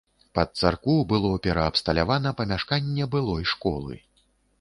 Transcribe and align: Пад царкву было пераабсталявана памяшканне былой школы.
Пад 0.37 0.49
царкву 0.59 0.93
было 1.11 1.29
пераабсталявана 1.45 2.31
памяшканне 2.39 3.07
былой 3.17 3.43
школы. 3.53 4.01